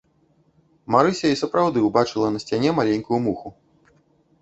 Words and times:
Марыся 0.95 1.27
і 1.35 1.39
сапраўды 1.43 1.79
ўбачыла 1.85 2.27
на 2.33 2.43
сцяне 2.47 2.69
маленькую 2.81 3.25
муху. 3.31 3.57